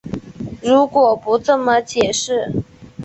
[0.63, 2.51] 如果不这么解释